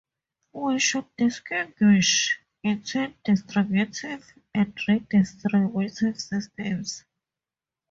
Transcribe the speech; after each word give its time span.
We 0.51 0.79
should 0.79 1.15
distinguish 1.15 2.39
between 2.63 3.13
distributive 3.23 4.33
and 4.51 4.75
redistributive 4.75 6.19
systems. 6.19 7.05